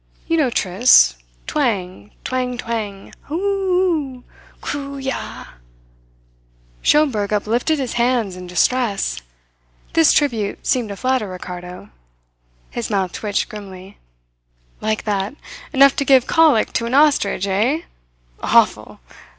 You 0.25 0.35
know 0.35 0.49
tristes 0.49 1.15
twang, 1.45 2.09
twang, 2.23 2.57
twang, 2.57 3.13
aouh, 3.25 3.25
hoo! 3.29 4.23
Chroo, 4.59 4.97
yah!" 4.97 5.45
Schomberg 6.81 7.31
uplifted 7.31 7.77
his 7.77 7.93
hands 8.01 8.35
in 8.35 8.47
distress. 8.47 9.21
This 9.93 10.11
tribute 10.11 10.65
seemed 10.65 10.89
to 10.89 10.95
flatter 10.97 11.27
Ricardo. 11.27 11.91
His 12.71 12.89
mouth 12.89 13.11
twitched 13.11 13.47
grimly. 13.47 13.99
"Like 14.81 15.03
that 15.03 15.35
enough 15.71 15.95
to 15.97 16.03
give 16.03 16.25
colic 16.25 16.73
to 16.73 16.87
an 16.87 16.95
ostrich, 16.95 17.45
eh? 17.45 17.81
Awful. 18.41 19.01